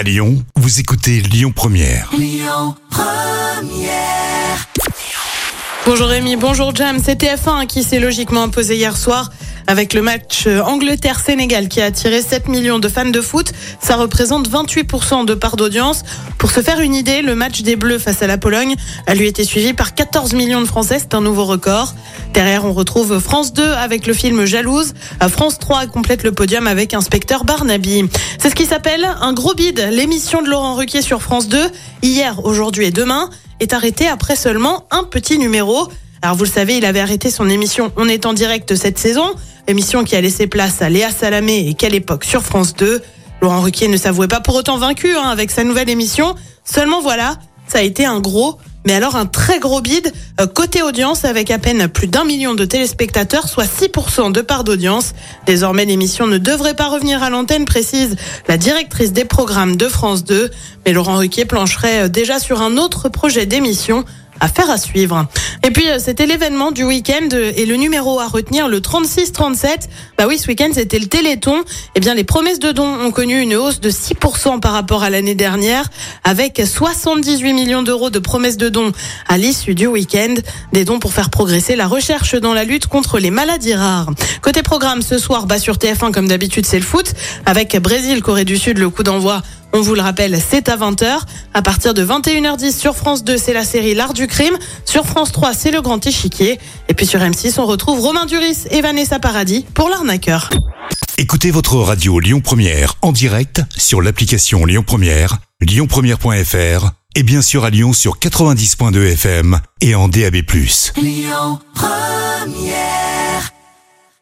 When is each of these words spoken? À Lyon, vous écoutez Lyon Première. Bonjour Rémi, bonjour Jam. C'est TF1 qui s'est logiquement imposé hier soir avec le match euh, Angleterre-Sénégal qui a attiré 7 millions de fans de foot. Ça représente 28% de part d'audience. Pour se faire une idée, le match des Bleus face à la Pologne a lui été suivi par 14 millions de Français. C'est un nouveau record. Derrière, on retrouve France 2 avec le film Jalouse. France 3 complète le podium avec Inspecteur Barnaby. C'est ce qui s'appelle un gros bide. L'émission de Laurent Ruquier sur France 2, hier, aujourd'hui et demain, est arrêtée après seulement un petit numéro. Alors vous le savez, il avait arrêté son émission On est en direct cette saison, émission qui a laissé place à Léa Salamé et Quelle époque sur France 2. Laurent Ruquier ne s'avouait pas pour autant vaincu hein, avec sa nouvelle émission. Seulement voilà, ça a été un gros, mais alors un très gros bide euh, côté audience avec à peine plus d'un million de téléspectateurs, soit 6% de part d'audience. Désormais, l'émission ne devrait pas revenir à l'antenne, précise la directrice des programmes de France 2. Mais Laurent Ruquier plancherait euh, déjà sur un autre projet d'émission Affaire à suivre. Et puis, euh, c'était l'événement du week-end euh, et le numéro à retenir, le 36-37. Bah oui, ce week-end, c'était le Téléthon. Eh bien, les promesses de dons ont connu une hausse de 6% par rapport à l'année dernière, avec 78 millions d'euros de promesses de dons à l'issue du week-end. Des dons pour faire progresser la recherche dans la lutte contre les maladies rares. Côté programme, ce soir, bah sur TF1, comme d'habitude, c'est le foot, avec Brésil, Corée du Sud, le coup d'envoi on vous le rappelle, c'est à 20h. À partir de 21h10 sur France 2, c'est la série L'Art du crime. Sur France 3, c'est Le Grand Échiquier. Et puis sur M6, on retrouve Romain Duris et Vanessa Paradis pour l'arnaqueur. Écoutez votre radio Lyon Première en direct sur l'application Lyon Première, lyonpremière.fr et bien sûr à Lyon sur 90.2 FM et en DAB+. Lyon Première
À 0.00 0.02
Lyon, 0.02 0.42
vous 0.56 0.80
écoutez 0.80 1.20
Lyon 1.20 1.52
Première. 1.54 2.10
Bonjour 5.84 6.06
Rémi, 6.06 6.36
bonjour 6.36 6.74
Jam. 6.74 6.96
C'est 7.04 7.20
TF1 7.20 7.66
qui 7.66 7.82
s'est 7.82 8.00
logiquement 8.00 8.44
imposé 8.44 8.76
hier 8.76 8.96
soir 8.96 9.30
avec 9.70 9.94
le 9.94 10.02
match 10.02 10.48
euh, 10.48 10.62
Angleterre-Sénégal 10.62 11.68
qui 11.68 11.80
a 11.80 11.84
attiré 11.84 12.22
7 12.22 12.48
millions 12.48 12.80
de 12.80 12.88
fans 12.88 13.08
de 13.08 13.20
foot. 13.20 13.52
Ça 13.80 13.94
représente 13.94 14.50
28% 14.50 15.24
de 15.24 15.34
part 15.34 15.54
d'audience. 15.54 16.02
Pour 16.38 16.50
se 16.50 16.60
faire 16.60 16.80
une 16.80 16.92
idée, 16.92 17.22
le 17.22 17.36
match 17.36 17.62
des 17.62 17.76
Bleus 17.76 18.00
face 18.00 18.20
à 18.20 18.26
la 18.26 18.36
Pologne 18.36 18.74
a 19.06 19.14
lui 19.14 19.28
été 19.28 19.44
suivi 19.44 19.72
par 19.72 19.94
14 19.94 20.32
millions 20.32 20.60
de 20.60 20.66
Français. 20.66 20.98
C'est 20.98 21.14
un 21.14 21.20
nouveau 21.20 21.44
record. 21.44 21.94
Derrière, 22.34 22.64
on 22.64 22.72
retrouve 22.72 23.20
France 23.20 23.52
2 23.52 23.62
avec 23.62 24.08
le 24.08 24.12
film 24.12 24.44
Jalouse. 24.44 24.92
France 25.28 25.60
3 25.60 25.86
complète 25.86 26.24
le 26.24 26.32
podium 26.32 26.66
avec 26.66 26.92
Inspecteur 26.92 27.44
Barnaby. 27.44 28.06
C'est 28.40 28.50
ce 28.50 28.56
qui 28.56 28.66
s'appelle 28.66 29.08
un 29.20 29.32
gros 29.32 29.54
bide. 29.54 29.88
L'émission 29.92 30.42
de 30.42 30.48
Laurent 30.48 30.74
Ruquier 30.74 31.00
sur 31.00 31.22
France 31.22 31.46
2, 31.46 31.70
hier, 32.02 32.44
aujourd'hui 32.44 32.86
et 32.86 32.90
demain, 32.90 33.30
est 33.60 33.72
arrêtée 33.72 34.08
après 34.08 34.34
seulement 34.34 34.86
un 34.90 35.04
petit 35.04 35.38
numéro. 35.38 35.88
Alors 36.22 36.36
vous 36.36 36.44
le 36.44 36.50
savez, 36.50 36.76
il 36.76 36.84
avait 36.84 37.00
arrêté 37.00 37.30
son 37.30 37.48
émission 37.48 37.92
On 37.96 38.06
est 38.06 38.26
en 38.26 38.34
direct 38.34 38.74
cette 38.74 38.98
saison, 38.98 39.34
émission 39.66 40.04
qui 40.04 40.16
a 40.16 40.20
laissé 40.20 40.46
place 40.46 40.82
à 40.82 40.88
Léa 40.88 41.10
Salamé 41.10 41.68
et 41.68 41.74
Quelle 41.74 41.94
époque 41.94 42.24
sur 42.24 42.42
France 42.42 42.74
2. 42.74 43.02
Laurent 43.40 43.60
Ruquier 43.60 43.88
ne 43.88 43.96
s'avouait 43.96 44.28
pas 44.28 44.40
pour 44.40 44.54
autant 44.54 44.78
vaincu 44.78 45.14
hein, 45.16 45.28
avec 45.28 45.50
sa 45.50 45.64
nouvelle 45.64 45.88
émission. 45.88 46.34
Seulement 46.64 47.00
voilà, 47.00 47.36
ça 47.66 47.78
a 47.78 47.82
été 47.82 48.04
un 48.04 48.20
gros, 48.20 48.58
mais 48.84 48.94
alors 48.94 49.16
un 49.16 49.26
très 49.26 49.58
gros 49.58 49.80
bide 49.80 50.12
euh, 50.40 50.46
côté 50.46 50.82
audience 50.82 51.24
avec 51.24 51.50
à 51.50 51.58
peine 51.58 51.88
plus 51.88 52.06
d'un 52.06 52.24
million 52.24 52.54
de 52.54 52.64
téléspectateurs, 52.64 53.48
soit 53.48 53.64
6% 53.64 54.32
de 54.32 54.40
part 54.40 54.64
d'audience. 54.64 55.14
Désormais, 55.46 55.84
l'émission 55.84 56.26
ne 56.26 56.38
devrait 56.38 56.74
pas 56.74 56.88
revenir 56.88 57.22
à 57.22 57.30
l'antenne, 57.30 57.64
précise 57.64 58.16
la 58.48 58.56
directrice 58.56 59.12
des 59.12 59.24
programmes 59.24 59.76
de 59.76 59.88
France 59.88 60.24
2. 60.24 60.50
Mais 60.84 60.92
Laurent 60.92 61.16
Ruquier 61.16 61.44
plancherait 61.44 62.04
euh, 62.04 62.08
déjà 62.08 62.38
sur 62.38 62.60
un 62.60 62.76
autre 62.76 63.08
projet 63.08 63.46
d'émission 63.46 64.04
Affaire 64.40 64.70
à 64.70 64.78
suivre. 64.78 65.26
Et 65.62 65.70
puis, 65.70 65.88
euh, 65.90 65.98
c'était 65.98 66.26
l'événement 66.26 66.72
du 66.72 66.84
week-end 66.84 67.28
euh, 67.32 67.52
et 67.56 67.66
le 67.66 67.76
numéro 67.76 68.18
à 68.20 68.26
retenir, 68.26 68.68
le 68.68 68.80
36-37. 68.80 69.88
Bah 70.16 70.24
oui, 70.26 70.38
ce 70.38 70.48
week-end, 70.48 70.70
c'était 70.72 70.98
le 70.98 71.06
Téléthon. 71.06 71.62
Eh 71.94 72.00
bien, 72.00 72.14
les 72.14 72.24
promesses 72.24 72.58
de 72.58 72.72
dons 72.72 72.88
ont 73.00 73.10
connu 73.10 73.38
une 73.40 73.54
hausse 73.54 73.80
de 73.80 73.90
6% 73.90 74.60
par 74.60 74.72
rapport 74.72 75.02
à 75.02 75.10
l'année 75.10 75.34
dernière, 75.34 75.90
avec 76.24 76.62
78 76.64 77.52
millions 77.52 77.82
d'euros 77.82 78.08
de 78.08 78.18
promesses 78.18 78.56
de 78.56 78.70
dons 78.70 78.92
à 79.28 79.36
l'issue 79.36 79.74
du 79.74 79.86
week-end. 79.86 80.34
Des 80.72 80.84
dons 80.84 80.98
pour 80.98 81.12
faire 81.12 81.28
progresser 81.28 81.76
la 81.76 81.86
recherche 81.86 82.34
dans 82.34 82.54
la 82.54 82.64
lutte 82.64 82.86
contre 82.86 83.18
les 83.18 83.30
maladies 83.30 83.74
rares. 83.74 84.10
Côté 84.40 84.62
programme, 84.62 85.02
ce 85.02 85.18
soir, 85.18 85.46
bah 85.46 85.58
sur 85.58 85.76
TF1, 85.76 86.12
comme 86.12 86.28
d'habitude, 86.28 86.64
c'est 86.64 86.78
le 86.78 86.84
foot, 86.84 87.12
avec 87.44 87.76
Brésil, 87.76 88.22
Corée 88.22 88.44
du 88.46 88.56
Sud, 88.56 88.78
le 88.78 88.88
coup 88.88 89.02
d'envoi 89.02 89.42
on 89.72 89.80
vous 89.80 89.94
le 89.94 90.00
rappelle, 90.00 90.38
c'est 90.40 90.68
à 90.68 90.76
20h. 90.76 91.20
À 91.54 91.62
partir 91.62 91.94
de 91.94 92.04
21h10 92.04 92.76
sur 92.76 92.96
France 92.96 93.24
2, 93.24 93.36
c'est 93.36 93.52
la 93.52 93.64
série 93.64 93.94
L'Art 93.94 94.12
du 94.12 94.26
crime. 94.26 94.56
Sur 94.84 95.06
France 95.06 95.32
3, 95.32 95.54
c'est 95.54 95.70
Le 95.70 95.80
Grand 95.80 96.04
Échiquier. 96.06 96.58
Et 96.88 96.94
puis 96.94 97.06
sur 97.06 97.20
M6, 97.20 97.58
on 97.58 97.66
retrouve 97.66 98.00
Romain 98.00 98.26
Duris 98.26 98.64
et 98.70 98.80
Vanessa 98.80 99.18
Paradis 99.18 99.64
pour 99.74 99.88
l'arnaqueur. 99.88 100.50
Écoutez 101.18 101.50
votre 101.50 101.76
radio 101.76 102.18
Lyon 102.18 102.40
Première 102.40 102.94
en 103.02 103.12
direct 103.12 103.62
sur 103.76 104.00
l'application 104.00 104.64
Lyon 104.64 104.82
Première, 104.86 105.38
lyonpremière.fr 105.60 106.90
et 107.14 107.22
bien 107.22 107.42
sûr 107.42 107.64
à 107.64 107.70
Lyon 107.70 107.92
sur 107.92 108.18
90.2 108.18 109.12
FM 109.12 109.60
et 109.80 109.94
en 109.94 110.08
DAB+. 110.08 110.36
Lyon 110.96 111.58
Première 111.74 113.19